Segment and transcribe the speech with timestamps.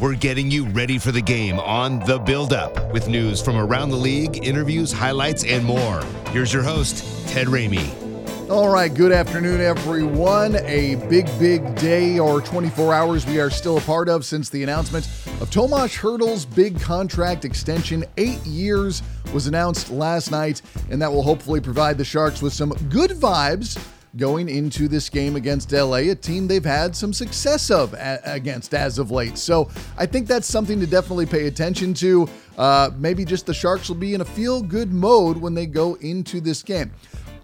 [0.00, 3.90] We're getting you ready for the game on The Build Up with news from around
[3.90, 6.04] the league, interviews, highlights, and more.
[6.30, 8.48] Here's your host, Ted Ramey.
[8.48, 10.54] All right, good afternoon, everyone.
[10.54, 14.62] A big, big day or 24 hours we are still a part of since the
[14.62, 15.08] announcement
[15.40, 18.04] of Tomas Hertl's big contract extension.
[18.18, 19.02] Eight years
[19.34, 23.76] was announced last night, and that will hopefully provide the Sharks with some good vibes
[24.16, 28.74] going into this game against LA, a team they've had some success of a- against
[28.74, 29.36] as of late.
[29.38, 32.28] So I think that's something to definitely pay attention to.
[32.56, 35.94] Uh, maybe just the Sharks will be in a feel good mode when they go
[35.96, 36.90] into this game.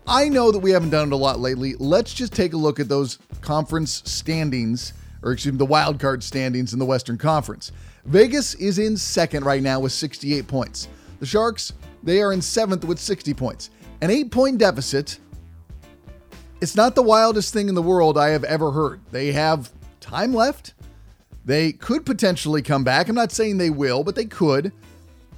[0.07, 1.75] I know that we haven't done it a lot lately.
[1.79, 4.93] Let's just take a look at those conference standings,
[5.23, 7.73] or excuse me, the wild card standings in the Western Conference.
[8.05, 10.89] Vegas is in second right now with 68 points.
[11.21, 13.71] The Sharks, they are in seventh with 60 points.
[14.03, 15.19] An eight point deficit
[16.65, 19.03] it's not the wildest thing in the world I have ever heard.
[19.11, 19.71] They have
[20.01, 20.73] time left.
[21.45, 23.07] They could potentially come back.
[23.07, 24.73] I'm not saying they will, but they could.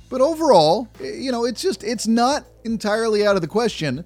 [0.08, 4.04] But overall, eh, you know, it's just it's not entirely out of the question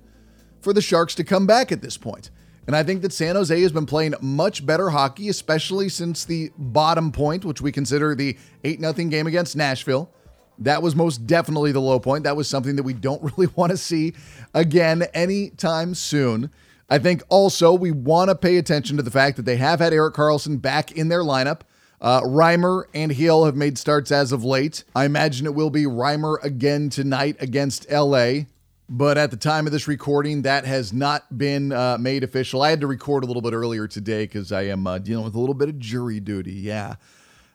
[0.63, 2.31] for the Sharks to come back at this point.
[2.67, 6.51] And I think that San Jose has been playing much better hockey, especially since the
[6.57, 10.11] bottom point, which we consider the 8 0 game against Nashville.
[10.59, 12.25] That was most definitely the low point.
[12.25, 14.15] That was something that we don't really want to see
[14.55, 16.51] again anytime soon.
[16.91, 19.93] I think also we want to pay attention to the fact that they have had
[19.93, 21.61] Erik Karlsson back in their lineup.
[22.01, 24.83] Uh, Reimer and Hill have made starts as of late.
[24.95, 28.47] I imagine it will be Reimer again tonight against LA.
[28.89, 32.63] But at the time of this recording, that has not been uh, made official.
[32.63, 35.37] I had to record a little bit earlier today because I am uh, dealing with
[35.37, 36.55] a little bit of jury duty.
[36.55, 36.97] Yeah.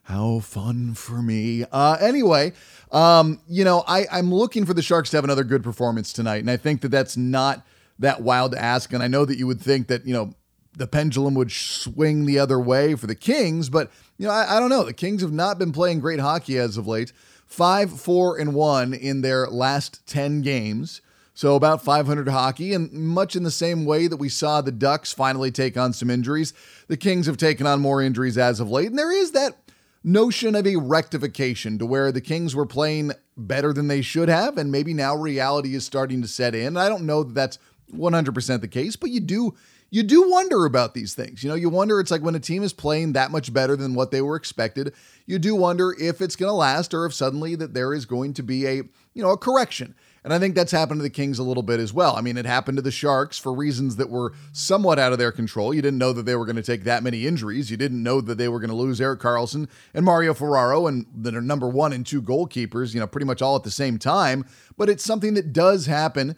[0.03, 1.65] How fun for me.
[1.69, 2.53] Uh, anyway,
[2.91, 6.37] um, you know, I, I'm looking for the Sharks to have another good performance tonight.
[6.37, 7.65] And I think that that's not
[7.99, 8.93] that wild to ask.
[8.93, 10.33] And I know that you would think that, you know,
[10.77, 14.59] the pendulum would swing the other way for the Kings, but, you know, I, I
[14.59, 14.83] don't know.
[14.83, 17.13] The Kings have not been playing great hockey as of late.
[17.45, 21.01] Five, four, and one in their last 10 games.
[21.33, 25.11] So about 500 hockey, and much in the same way that we saw the Ducks
[25.11, 26.53] finally take on some injuries,
[26.87, 28.89] the Kings have taken on more injuries as of late.
[28.89, 29.57] And there is that
[30.01, 34.57] notion of a rectification to where the Kings were playing better than they should have,
[34.57, 36.77] and maybe now reality is starting to set in.
[36.77, 37.59] I don't know that that's
[37.93, 39.55] 100% the case, but you do
[39.91, 41.43] you do wonder about these things.
[41.43, 43.93] You know, you wonder it's like when a team is playing that much better than
[43.93, 44.93] what they were expected,
[45.25, 48.33] you do wonder if it's going to last or if suddenly that there is going
[48.33, 48.75] to be a,
[49.13, 49.95] you know, a correction.
[50.23, 52.15] And I think that's happened to the Kings a little bit as well.
[52.15, 55.31] I mean, it happened to the Sharks for reasons that were somewhat out of their
[55.31, 55.71] control.
[55.71, 57.69] You didn't know that they were going to take that many injuries.
[57.69, 61.05] You didn't know that they were going to lose Erik Karlsson and Mario Ferraro and
[61.27, 64.45] are number one and two goalkeepers, you know, pretty much all at the same time.
[64.75, 66.35] But it's something that does happen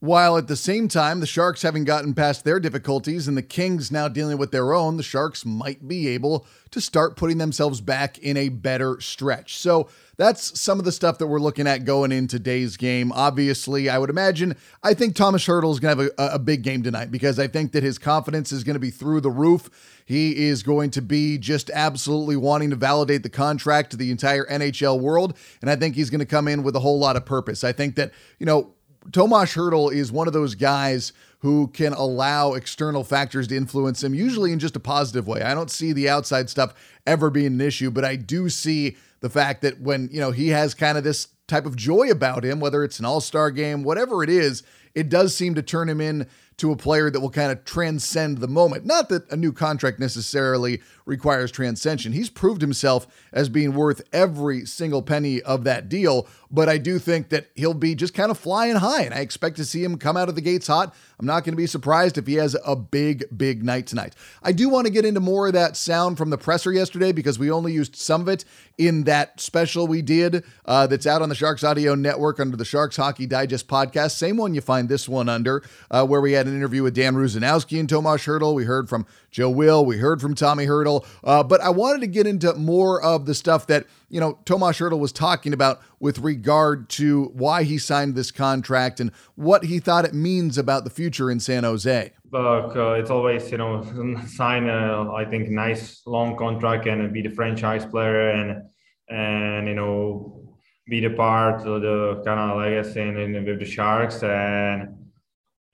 [0.00, 3.92] while at the same time, the Sharks having gotten past their difficulties and the Kings
[3.92, 8.16] now dealing with their own, the Sharks might be able to start putting themselves back
[8.18, 9.58] in a better stretch.
[9.58, 13.12] So that's some of the stuff that we're looking at going in today's game.
[13.12, 16.62] Obviously, I would imagine, I think Tomas Hertl is going to have a, a big
[16.62, 19.68] game tonight because I think that his confidence is going to be through the roof.
[20.06, 24.46] He is going to be just absolutely wanting to validate the contract to the entire
[24.46, 25.36] NHL world.
[25.60, 27.64] And I think he's going to come in with a whole lot of purpose.
[27.64, 28.72] I think that, you know,
[29.12, 34.14] Tomas Hertl is one of those guys who can allow external factors to influence him,
[34.14, 35.40] usually in just a positive way.
[35.40, 36.74] I don't see the outside stuff
[37.06, 40.48] ever being an issue, but I do see the fact that when, you know, he
[40.48, 44.22] has kind of this type of joy about him, whether it's an all-star game, whatever
[44.22, 44.62] it is,
[44.94, 46.26] it does seem to turn him in
[46.60, 48.84] to a player that will kind of transcend the moment.
[48.84, 52.12] Not that a new contract necessarily requires transcension.
[52.12, 56.98] He's proved himself as being worth every single penny of that deal, but I do
[56.98, 59.96] think that he'll be just kind of flying high, and I expect to see him
[59.96, 60.94] come out of the gates hot.
[61.18, 64.14] I'm not going to be surprised if he has a big, big night tonight.
[64.42, 67.38] I do want to get into more of that sound from the presser yesterday because
[67.38, 68.44] we only used some of it
[68.78, 72.64] in that special we did uh, that's out on the Sharks Audio Network under the
[72.64, 74.12] Sharks Hockey Digest podcast.
[74.12, 77.14] Same one you find this one under, uh, where we had an interview with Dan
[77.14, 78.54] Rusanowsky and Tomas Hertl.
[78.54, 82.06] We heard from Joe Will, we heard from Tommy Hertl, uh, but I wanted to
[82.06, 86.18] get into more of the stuff that you know Tomas Hertl was talking about with
[86.18, 90.90] regard to why he signed this contract and what he thought it means about the
[90.90, 92.12] future in San Jose.
[92.32, 93.82] Look, uh, it's always you know
[94.26, 98.62] sign a I think nice long contract and be the franchise player and
[99.08, 100.40] and you know
[100.88, 103.00] be the part of the kind of legacy
[103.44, 104.99] with the Sharks and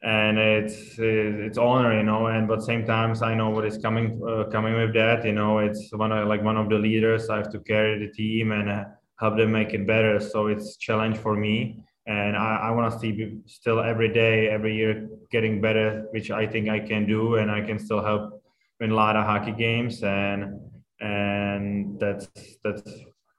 [0.07, 4.09] and it's it's honor you know and but same times I know what is coming
[4.27, 7.37] uh, coming with that you know it's one of like one of the leaders I
[7.37, 8.85] have to carry the team and uh,
[9.19, 12.99] help them make it better so it's challenge for me and I, I want to
[12.99, 17.51] see still every day, every year getting better, which I think I can do, and
[17.51, 18.43] I can still help
[18.81, 20.61] win a lot of hockey games, and
[21.01, 22.29] and that's
[22.63, 22.83] that's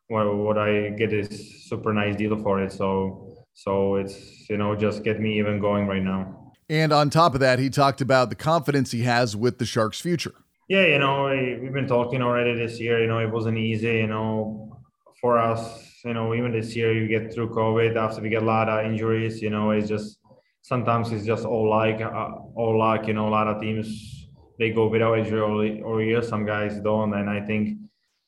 [0.09, 2.73] what what I get is super nice deal for it.
[2.73, 6.46] So so it's you know just get me even going right now.
[6.69, 10.01] And on top of that, he talked about the confidence he has with the Sharks'
[10.01, 10.33] future.
[10.67, 11.27] Yeah, you know,
[11.61, 13.01] we've been talking already this year.
[13.01, 13.87] You know, it wasn't easy.
[13.87, 14.77] You know,
[15.21, 18.45] for us you know, even this year you get through COVID after we get a
[18.45, 20.19] lot of injuries, you know, it's just
[20.61, 23.07] sometimes it's just all like uh, all luck.
[23.07, 24.29] You know, a lot of teams
[24.59, 26.21] they go without injury all, all year.
[26.21, 27.77] Some guys don't, and I think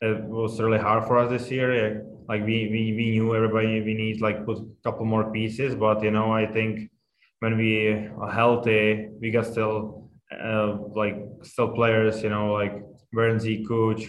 [0.01, 2.05] it was really hard for us this year.
[2.27, 6.03] Like we we, we knew everybody we need like put a couple more pieces, but
[6.03, 6.88] you know, I think
[7.39, 12.21] when we are healthy, we got still uh, like still players.
[12.23, 12.73] You know, like
[13.15, 14.03] Burnsie, Coach,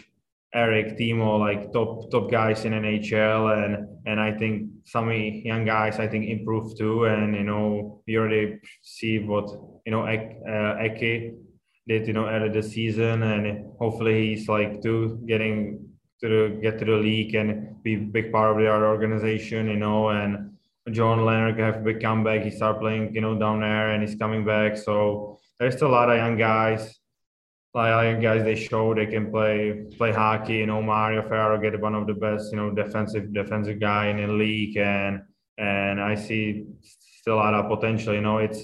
[0.54, 5.98] Eric, Timo, like top top guys in NHL, and and I think some young guys
[5.98, 9.48] I think improve too, and you know we already see what
[9.86, 11.34] you know uh, Eke
[11.86, 15.86] did you know at the season, and hopefully he's like too getting
[16.20, 17.34] to the get to the league.
[17.34, 20.49] And be big part of our organization, you know, and
[20.90, 22.42] John Leonard have a big comeback.
[22.42, 25.92] He start playing you know down there, and he's coming back, so there's still a
[25.92, 27.00] lot of young guys
[27.74, 30.54] like young guys they show they can play play hockey.
[30.54, 34.16] You know, Mario Ferraro get one of the best, you know, defensive defensive guy in
[34.16, 35.22] the league, and
[35.58, 38.14] and I see still a lot of potential.
[38.14, 38.60] You know, it's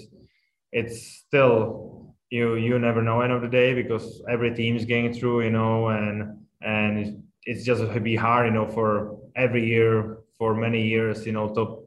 [0.72, 5.44] it's still you you never know end of the day because every team's getting through.
[5.44, 8.46] You know, and and it's just to be hard.
[8.46, 11.24] You know, for every year for many years.
[11.26, 11.85] You know, top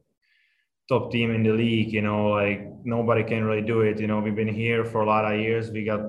[0.89, 1.93] top team in the league.
[1.93, 3.99] You know, like nobody can really do it.
[3.99, 5.69] You know, we've been here for a lot of years.
[5.71, 6.01] We got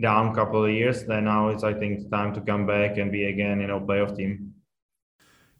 [0.00, 3.10] down a couple of years, then now it's I think time to come back and
[3.10, 4.52] be again, you know, playoff team.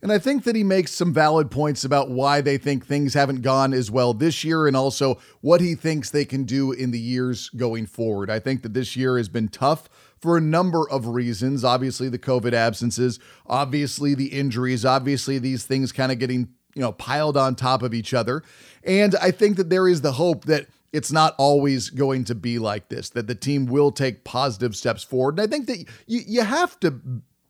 [0.03, 3.41] And I think that he makes some valid points about why they think things haven't
[3.41, 7.01] gone as well this year and also what he thinks they can do in the
[7.01, 8.29] years going forward.
[8.29, 9.89] I think that this year has been tough
[10.21, 11.65] for a number of reasons.
[11.65, 16.93] Obviously, the COVID absences, obviously, the injuries, obviously, these things kind of getting, you know,
[16.93, 18.43] piled on top of each other.
[18.85, 22.59] And I think that there is the hope that it's not always going to be
[22.59, 25.39] like this, that the team will take positive steps forward.
[25.39, 27.01] And I think that you, you have to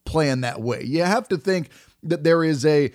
[0.05, 0.85] plan that way.
[0.85, 1.71] You have to think
[2.05, 2.93] that there is a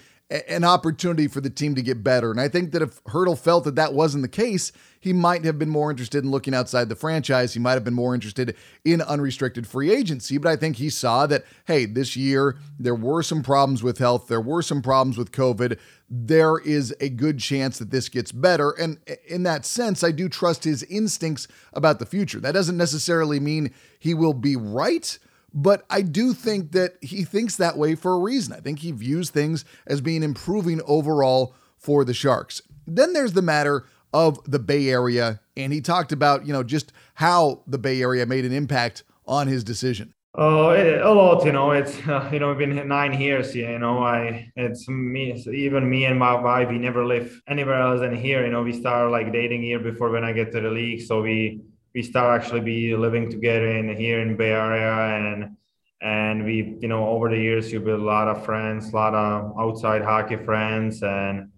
[0.48, 2.32] an opportunity for the team to get better.
[2.32, 5.60] And I think that if Hertl felt that that wasn't the case, he might have
[5.60, 7.54] been more interested in looking outside the franchise.
[7.54, 8.56] He might have been more interested
[8.86, 10.38] in unrestricted free agency.
[10.38, 14.28] But I think he saw that, hey, this year there were some problems with health,
[14.28, 15.78] there were some problems with COVID.
[16.10, 18.72] There is a good chance that this gets better.
[18.72, 22.40] And in that sense, I do trust his instincts about the future.
[22.40, 25.18] That doesn't necessarily mean he will be right
[25.54, 28.54] but I do think that he thinks that way for a reason.
[28.54, 32.62] I think he views things as being improving overall for the Sharks.
[32.88, 36.92] Then there's the matter of the Bay Area, and he talked about, you know, just
[37.16, 40.14] how the Bay Area made an impact on his decision.
[40.34, 41.72] Oh, a lot, you know.
[41.72, 43.54] It's uh, you know, been nine years.
[43.54, 46.70] You know, I it's me, even me and my wife.
[46.70, 48.46] We never live anywhere else than here.
[48.46, 51.02] You know, we start like dating here before when I get to the league.
[51.02, 51.62] So we
[51.94, 55.58] we start actually be living together in here in Bay Area and
[56.02, 59.14] and we you know over the years you build a lot of friends a lot
[59.14, 61.50] of outside hockey friends and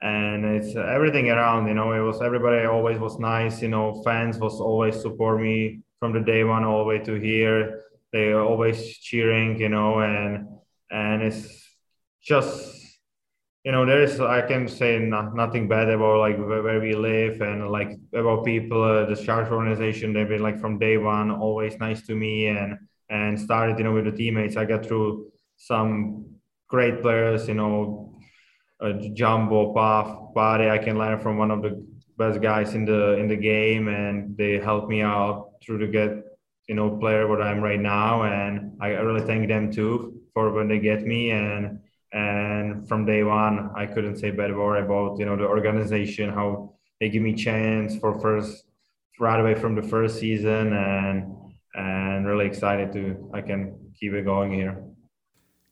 [0.00, 4.38] and it's everything around you know it was everybody always was nice you know fans
[4.38, 7.84] was always support me from the day one all the way to here.
[8.12, 10.48] They are always cheering you know and
[10.90, 11.64] and it's
[12.20, 12.81] just
[13.64, 17.40] you know there is i can say not, nothing bad about like where we live
[17.40, 21.78] and like about people uh, the sharks organization they've been like from day one always
[21.78, 22.76] nice to me and
[23.08, 24.56] and started you know with the teammates.
[24.56, 26.24] I got through some
[26.68, 28.18] great players you know
[28.80, 31.86] uh, jumbo puff body i can learn from one of the
[32.18, 36.10] best guys in the in the game and they helped me out through to get
[36.68, 40.66] you know player what i'm right now and i really thank them too for when
[40.66, 41.78] they get me and
[42.12, 47.08] and from day one i couldn't say better about you know the organization how they
[47.08, 48.64] give me chance for first
[49.22, 51.34] right away from the first season, and
[51.74, 54.82] and really excited to I can keep it going here.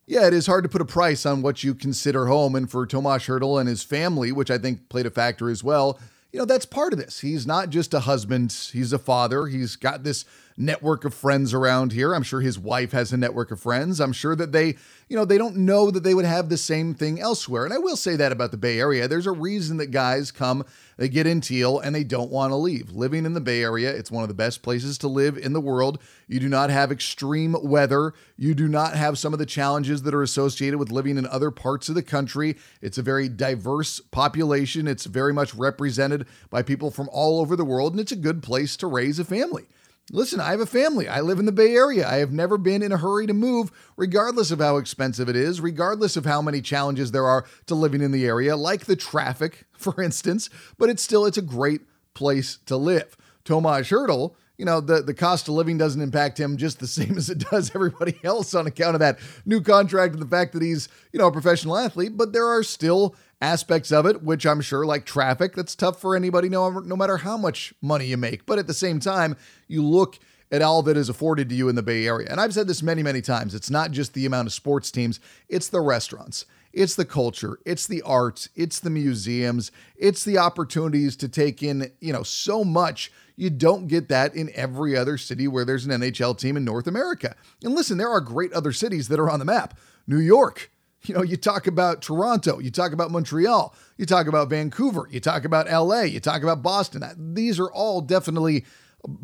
[0.06, 2.56] Yeah, it is hard to put a price on what you consider home.
[2.56, 6.00] And for Tomas Hertl and his family, which I think played a factor as well,
[6.32, 7.20] you know, that's part of this.
[7.20, 9.46] He's not just a husband, he's a father.
[9.46, 10.24] He's got this
[10.60, 12.14] network of friends around here.
[12.14, 13.98] I'm sure his wife has a network of friends.
[13.98, 14.76] I'm sure that they,
[15.08, 17.64] you know, they don't know that they would have the same thing elsewhere.
[17.64, 19.08] And I will say that about the Bay Area.
[19.08, 20.64] There's a reason that guys come,
[20.98, 22.92] they get in Teal, and they don't want to leave.
[22.92, 25.60] Living in the Bay Area, it's one of the best places to live in the
[25.60, 25.98] world.
[26.28, 28.12] You do not have extreme weather.
[28.36, 31.50] You do not have some of the challenges that are associated with living in other
[31.50, 32.56] parts of the country.
[32.82, 34.86] It's a very diverse population.
[34.86, 38.42] It's very much represented by people from all over the world, and it's a good
[38.42, 39.66] place to raise a family.
[40.12, 41.06] Listen, I have a family.
[41.06, 42.08] I live in the Bay Area.
[42.08, 45.60] I have never been in a hurry to move, regardless of how expensive it is,
[45.60, 49.66] regardless of how many challenges there are to living in the area, like the traffic,
[49.72, 53.16] for instance, but it's still it's a great place to live.
[53.44, 57.16] Tomas Hertl, you know, the, the cost of living doesn't impact him just the same
[57.16, 60.62] as it does everybody else on account of that new contract and the fact that
[60.62, 64.60] he's, you know, a professional athlete, but there are still aspects of it, which I'm
[64.60, 68.46] sure, like traffic, that's tough for anybody, no, no matter how much money you make.
[68.46, 70.18] But at the same time, you look
[70.52, 72.28] at all that is afforded to you in the Bay Area.
[72.30, 73.54] And I've said this many, many times.
[73.54, 77.86] It's not just the amount of sports teams, it's the restaurants, it's the culture, it's
[77.86, 83.12] the arts, it's the museums, it's the opportunities to take in, you know, so much.
[83.36, 86.86] You don't get that in every other city where there's an NHL team in North
[86.86, 87.36] America.
[87.62, 89.78] And listen, there are great other cities that are on the map.
[90.06, 90.70] New York,
[91.02, 95.20] you know, you talk about Toronto, you talk about Montreal, you talk about Vancouver, you
[95.20, 97.04] talk about LA, you talk about Boston.
[97.34, 98.64] These are all definitely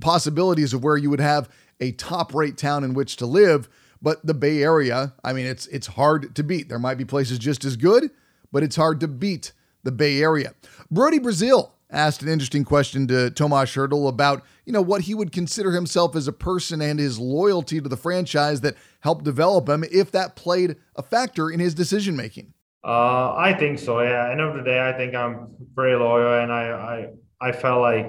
[0.01, 1.49] possibilities of where you would have
[1.81, 3.69] a top rate town in which to live.
[4.01, 6.69] But the Bay Area, I mean, it's it's hard to beat.
[6.69, 8.11] There might be places just as good,
[8.53, 9.53] but it's hard to beat
[9.83, 10.55] the Bay Area.
[10.91, 15.33] Brodie Brazil asked an interesting question to Tomas Hertl about, you know, what he would
[15.33, 18.75] consider himself as a person and his loyalty to the franchise that
[19.07, 22.53] helped develop him, if that played a factor in his decision making.
[22.85, 24.01] Uh, I think so.
[24.01, 24.31] Yeah.
[24.33, 25.35] End of the day, I think I'm
[25.75, 28.09] very loyal, and I I I felt like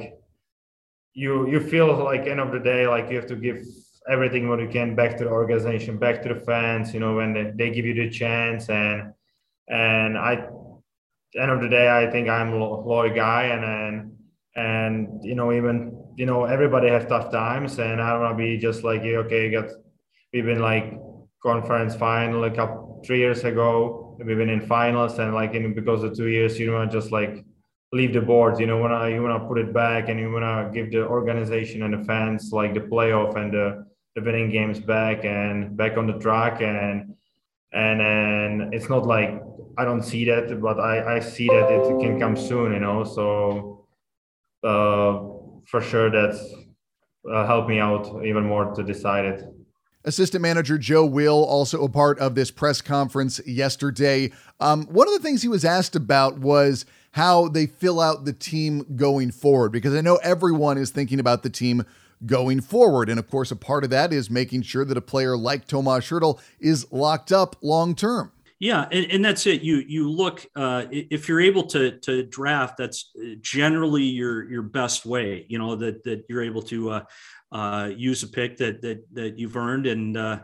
[1.14, 3.60] you you feel like end of the day like you have to give
[4.10, 6.94] everything what you can back to the organization, back to the fans.
[6.94, 9.14] You know, when they, they give you the chance, and
[9.68, 10.32] and I
[11.44, 12.58] end of the day, I think I'm a
[12.92, 13.96] loyal guy, and and
[14.56, 15.76] and you know even
[16.16, 19.20] you know everybody has tough times, and I don't want to be just like you.
[19.26, 19.70] Okay, you got
[20.34, 20.94] we've been like
[21.44, 24.18] conference final a couple three years ago.
[24.20, 27.12] We've been in finals, and like in because of two years, you want to just
[27.12, 27.46] like
[27.94, 28.60] leave the boards.
[28.60, 31.94] You know, wanna you wanna put it back, and you wanna give the organization and
[31.94, 36.18] the fans like the playoff and the the winning games back and back on the
[36.18, 37.14] track and
[37.74, 39.42] and and it's not like
[39.78, 43.04] I don't see that, but I, I see that it can come soon, you know.
[43.04, 43.86] So
[44.64, 45.22] uh,
[45.68, 46.42] for sure, that's
[47.32, 49.44] uh, helped me out even more to decide it.
[50.08, 54.32] Assistant manager Joe Will, also a part of this press conference yesterday.
[54.60, 58.34] Um, one of the things he was asked about was how they fill out the
[58.34, 61.84] team going forward, because I know everyone is thinking about the team
[62.26, 63.10] going forward.
[63.10, 66.10] And of course, a part of that is making sure that a player like Tomas
[66.10, 68.32] Hertl is locked up long term.
[68.60, 69.62] Yeah, and, and that's it.
[69.62, 75.06] You you look uh, if you're able to to draft, that's generally your your best
[75.06, 75.46] way.
[75.48, 77.04] You know that that you're able to uh,
[77.52, 80.40] uh, use a pick that that that you've earned and uh,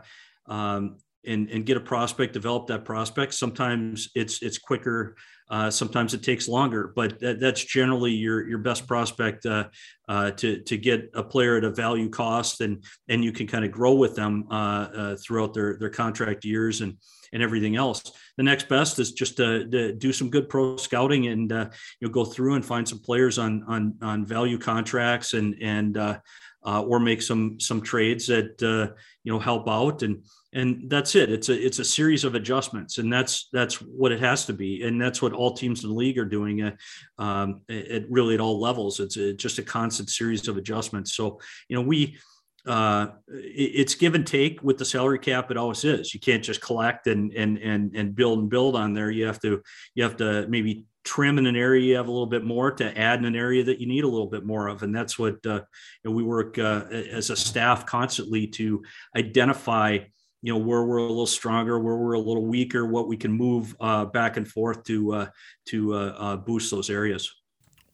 [0.46, 0.96] um,
[1.26, 3.34] and and get a prospect, develop that prospect.
[3.34, 5.16] Sometimes it's it's quicker.
[5.50, 9.64] Uh, sometimes it takes longer, but that, that's generally your your best prospect uh,
[10.08, 13.64] uh, to to get a player at a value cost, and and you can kind
[13.64, 14.54] of grow with them uh,
[14.94, 16.96] uh, throughout their their contract years and
[17.32, 18.02] and everything else.
[18.36, 21.68] The next best is just to, to do some good pro scouting and uh,
[22.00, 25.98] you know go through and find some players on on on value contracts and and
[26.64, 30.02] or make some some trades that you know help out.
[30.02, 31.30] And and that's it.
[31.30, 34.84] It's a it's a series of adjustments and that's that's what it has to be.
[34.84, 36.76] And that's what all teams in the league are doing uh,
[37.18, 39.00] um, at really at all levels.
[39.00, 41.16] It's a, just a constant series of adjustments.
[41.16, 42.16] So you know we
[42.66, 45.50] uh, it's give and take with the salary cap.
[45.50, 46.14] It always is.
[46.14, 49.10] You can't just collect and and and and build and build on there.
[49.10, 49.60] You have to
[49.94, 52.98] you have to maybe trim in an area you have a little bit more to
[52.98, 55.34] add in an area that you need a little bit more of and that's what
[55.46, 55.60] uh,
[56.02, 58.82] you know, we work uh, as a staff constantly to
[59.16, 59.98] identify
[60.44, 63.32] you know where we're a little stronger, where we're a little weaker, what we can
[63.32, 65.26] move uh, back and forth to uh,
[65.68, 67.34] to uh, uh, boost those areas.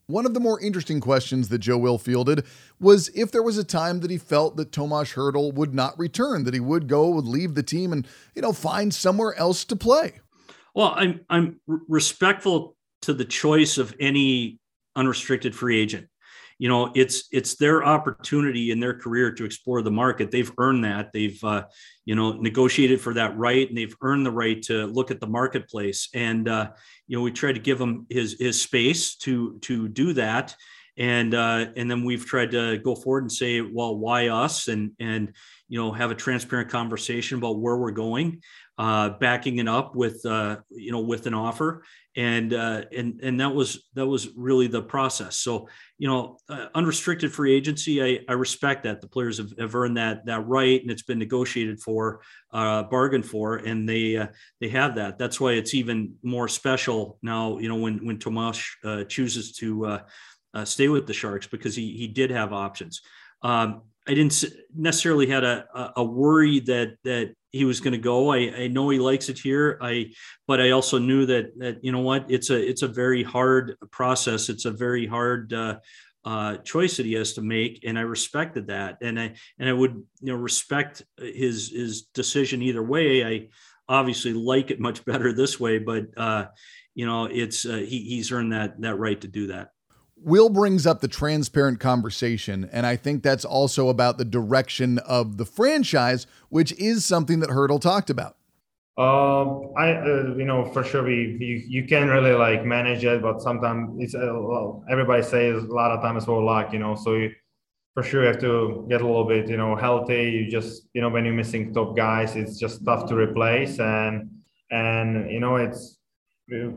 [0.09, 2.45] One of the more interesting questions that Joe Will fielded
[2.81, 6.43] was if there was a time that he felt that Tomas Hertl would not return,
[6.43, 9.77] that he would go, would leave the team, and you know find somewhere else to
[9.77, 10.19] play.
[10.75, 14.59] Well, I'm I'm respectful to the choice of any
[14.97, 16.07] unrestricted free agent.
[16.59, 20.31] You know, it's it's their opportunity in their career to explore the market.
[20.31, 21.11] They've earned that.
[21.13, 21.65] They've uh,
[22.05, 25.27] you know negotiated for that right, and they've earned the right to look at the
[25.27, 26.11] marketplace.
[26.13, 26.71] And uh,
[27.07, 30.55] you know, we try to give him his his space to to do that
[31.01, 34.69] and uh, and then we've tried to go forward and say, well, why us?
[34.69, 35.33] And and
[35.67, 38.43] you know have a transparent conversation about where we're going,
[38.77, 41.85] uh, backing it up with uh, you know with an offer,
[42.17, 45.37] and uh, and and that was that was really the process.
[45.37, 49.75] So you know, uh, unrestricted free agency, I, I respect that the players have, have
[49.75, 54.27] earned that that right, and it's been negotiated for, uh, bargained for, and they uh,
[54.61, 55.19] they have that.
[55.19, 57.59] That's why it's even more special now.
[57.59, 60.01] You know, when when Tomas uh, chooses to uh,
[60.55, 63.03] uh, stay with the Sharks because he he did have options.
[63.43, 68.33] Um, I didn't necessarily had a a worry that that he was going to go.
[68.33, 69.79] I, I know he likes it here.
[69.81, 70.13] I
[70.47, 73.77] but I also knew that that you know what it's a it's a very hard
[73.91, 74.49] process.
[74.49, 75.79] It's a very hard uh,
[76.25, 78.99] uh, choice that he has to make, and I respected that.
[79.03, 83.25] And I and I would you know respect his his decision either way.
[83.25, 83.49] I
[83.89, 86.47] obviously like it much better this way, but uh,
[86.95, 89.71] you know it's uh, he, he's earned that that right to do that.
[90.23, 95.39] Will brings up the transparent conversation, and I think that's also about the direction of
[95.39, 98.37] the franchise, which is something that Hertl talked about.
[98.99, 103.23] Um, I, uh, you know, for sure, we you, you can really like manage it,
[103.23, 106.95] but sometimes it's uh, well, everybody says a lot of times for luck, you know.
[106.97, 107.31] So you,
[107.95, 110.25] for sure, you have to get a little bit, you know, healthy.
[110.31, 114.29] You just, you know, when you're missing top guys, it's just tough to replace, and
[114.71, 115.97] and you know, it's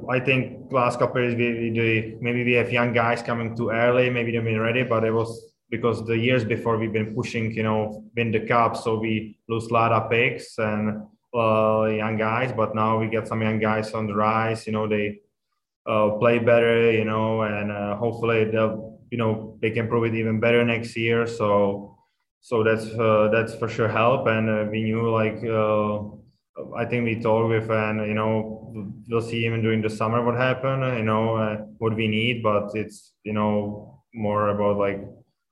[0.09, 4.09] I think last couple years we, we maybe we have young guys coming too early,
[4.09, 7.63] maybe they've been ready, but it was because the years before we've been pushing, you
[7.63, 11.01] know, win the cup, so we lose a lot of picks and
[11.33, 12.53] uh, young guys.
[12.55, 14.67] But now we get some young guys on the rise.
[14.67, 15.21] You know, they
[15.87, 16.91] uh, play better.
[16.91, 20.95] You know, and uh, hopefully they'll, you know, they can prove it even better next
[20.95, 21.25] year.
[21.25, 21.97] So,
[22.41, 24.27] so that's uh, that's for sure help.
[24.27, 26.22] And uh, we knew like uh,
[26.77, 30.35] I think we talked with, and you know, we'll see even during the summer what
[30.35, 30.97] happened.
[30.97, 35.01] You know, uh, what we need, but it's you know more about like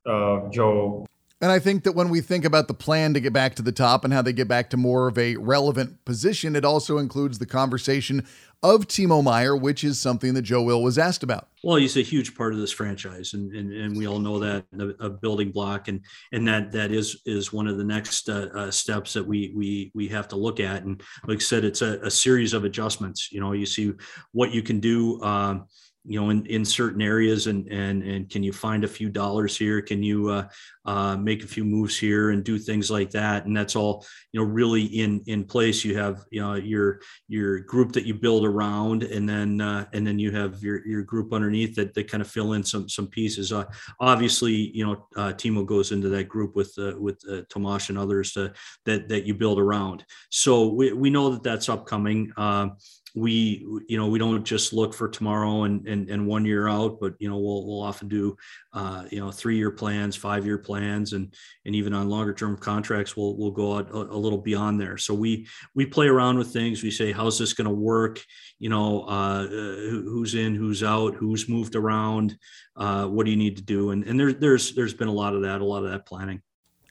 [0.06, 1.06] uh, Joe.
[1.42, 3.72] And I think that when we think about the plan to get back to the
[3.72, 7.40] top and how they get back to more of a relevant position, it also includes
[7.40, 8.24] the conversation
[8.62, 11.48] of Timo Meier, which is something that Joe Will was asked about.
[11.64, 14.66] Well, he's a huge part of this franchise, and and, and we all know that
[15.00, 16.00] a, building block, and
[16.30, 19.90] and that that is is one of the next uh, uh, steps that we we
[19.96, 20.84] we have to look at.
[20.84, 23.32] And like I said, it's a, a series of adjustments.
[23.32, 23.92] You know, you see
[24.30, 25.20] what you can do.
[25.22, 25.66] Um,
[26.04, 29.56] you know in, in certain areas and and and can you find a few dollars
[29.56, 29.80] here?
[29.80, 30.48] Can you uh,
[30.84, 33.46] uh, make a few moves here and do things like that?
[33.46, 35.84] And that's all you know really in in place.
[35.84, 40.06] You have you know your your group that you build around and then uh, and
[40.06, 43.06] then you have your your group underneath that that kind of fill in some some
[43.06, 43.52] pieces.
[43.52, 43.64] Uh,
[44.00, 47.98] obviously you know uh, Timo goes into that group with uh, with uh, Tomas and
[47.98, 48.52] others to,
[48.86, 50.04] that that you build around.
[50.30, 52.32] So we, we know that that's upcoming.
[52.36, 52.76] Um,
[53.14, 56.98] we you know we don't just look for tomorrow and and, and one year out
[57.00, 58.36] but you know we'll, we'll often do
[58.72, 61.34] uh, you know three year plans five year plans and
[61.66, 64.96] and even on longer term contracts we'll we'll go out a, a, little beyond there.
[64.96, 66.82] So we we play around with things.
[66.82, 68.20] We say how's this going to work?
[68.58, 72.36] You know uh, who's in who's out who's moved around?
[72.76, 73.90] Uh, what do you need to do?
[73.90, 76.40] And and there, there's there's been a lot of that a lot of that planning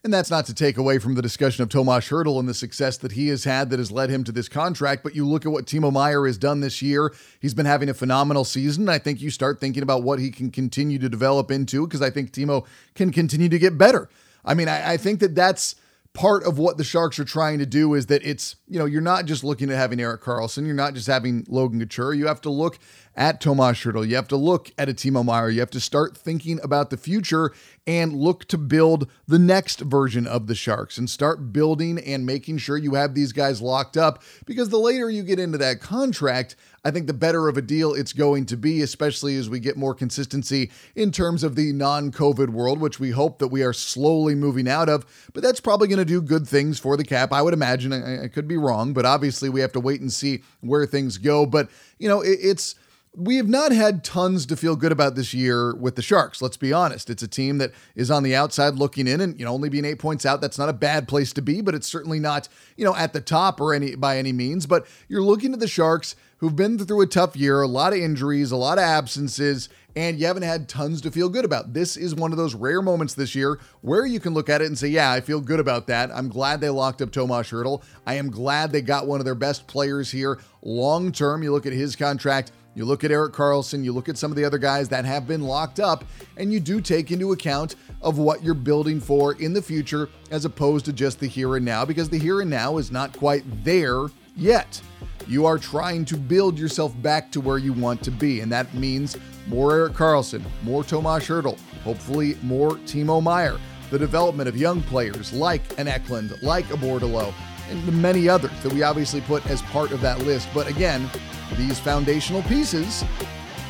[0.04, 2.96] and that's not to take away from the discussion of Tomas Hertl and the success
[2.98, 5.04] that he has had that has led him to this contract.
[5.04, 7.14] But you look at what Timo Meier has done this year.
[7.40, 8.88] He's been having a phenomenal season.
[8.88, 12.10] I think you start thinking about what he can continue to develop into because I
[12.10, 14.08] think Timo can continue to get better.
[14.44, 15.76] I mean, I, I think that that's
[16.14, 19.00] part of what the Sharks are trying to do is that it's, you know, you're
[19.00, 22.12] not just looking at having Erik Karlsson, you're not just having Logan Couture.
[22.12, 22.78] You have to look
[23.16, 24.06] at Tomas Hertl.
[24.06, 25.50] You have to look at a Timo Meier.
[25.50, 27.52] You have to start thinking about the future
[27.86, 32.58] and look to build the next version of the Sharks and start building and making
[32.58, 36.56] sure you have these guys locked up because the later you get into that contract,
[36.84, 39.76] I think the better of a deal it's going to be, especially as we get
[39.76, 43.72] more consistency in terms of the non COVID world, which we hope that we are
[43.72, 45.06] slowly moving out of.
[45.32, 47.32] But that's probably going to do good things for the cap.
[47.32, 47.92] I would imagine.
[47.92, 51.18] I, I, could be wrong, but obviously we have to wait and see where things
[51.18, 51.46] go.
[51.46, 52.74] But, you know, it, it's
[53.14, 56.40] we have not had tons to feel good about this year with the Sharks.
[56.40, 57.10] Let's be honest.
[57.10, 59.84] It's a team that is on the outside looking in, and you know, only being
[59.84, 60.40] eight points out.
[60.40, 63.20] That's not a bad place to be, but it's certainly not you know at the
[63.20, 64.66] top or any by any means.
[64.66, 68.00] But you're looking at the Sharks who've been through a tough year, a lot of
[68.00, 71.72] injuries, a lot of absences, and you haven't had tons to feel good about.
[71.72, 74.66] This is one of those rare moments this year where you can look at it
[74.66, 76.10] and say, Yeah, I feel good about that.
[76.12, 77.84] I'm glad they locked up Tomas Hertl.
[78.08, 81.44] I am glad they got one of their best players here long term.
[81.44, 84.36] You look at his contract You look at Erik Karlsson, you look at some of
[84.36, 86.04] the other guys that have been locked up,
[86.36, 90.44] and you do take into account of what you're building for in the future as
[90.44, 93.44] opposed to just the here and now, because the here and now is not quite
[93.62, 94.80] there yet.
[95.28, 98.72] You are trying to build yourself back to where you want to be, and that
[98.74, 103.58] means more Erik Karlsson, more Tomas Hertl, hopefully more Timo Meier,
[103.90, 107.32] the development of young players like an Eklund, like a Bordeleau,
[107.70, 110.48] and many others that we obviously put as part of that list.
[110.52, 111.08] But again,
[111.56, 113.04] these foundational pieces,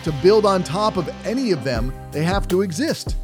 [0.04, 3.16] to build on top of any of them, they have to exist.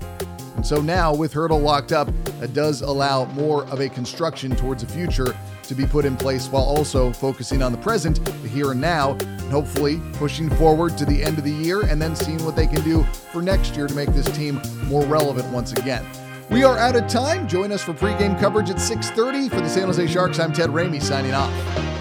[0.54, 2.08] And so now, with Hertl locked up,
[2.40, 5.36] that does allow more of a construction towards the future
[5.68, 9.12] to be put in place while also focusing on the present, the here and now,
[9.12, 12.66] and hopefully pushing forward to the end of the year and then seeing what they
[12.66, 16.04] can do for next year to make this team more relevant once again.
[16.50, 17.46] We are out of time.
[17.46, 20.38] Join us for pregame coverage at 6:30 for the San Jose Sharks.
[20.38, 21.97] I'm Ted Ramey signing off.